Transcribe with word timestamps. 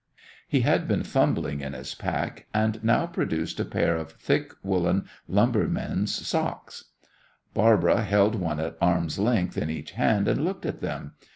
He 0.47 0.61
had 0.61 0.87
been 0.87 1.03
fumbling 1.03 1.61
in 1.61 1.73
his 1.73 1.93
pack, 1.93 2.47
and 2.55 2.83
now 2.83 3.05
produced 3.05 3.59
a 3.59 3.65
pair 3.65 3.95
of 3.97 4.13
thick 4.13 4.51
woollen 4.63 5.05
lumberman's 5.27 6.25
socks. 6.27 6.85
Barbara 7.53 8.01
held 8.01 8.33
one 8.33 8.59
at 8.59 8.79
arm's 8.81 9.19
length 9.19 9.59
in 9.59 9.69
each 9.69 9.91
hand, 9.91 10.27
and 10.27 10.43
looked 10.43 10.65
at 10.65 10.81
them. 10.81 11.11